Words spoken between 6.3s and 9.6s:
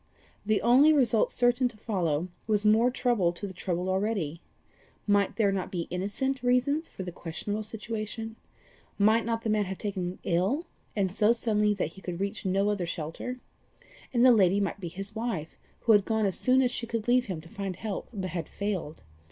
reasons for the questionable situation? Might not the